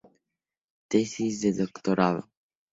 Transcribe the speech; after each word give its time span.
Tesis 0.89 1.39
de 1.43 1.55
Doctorado. 1.59 2.27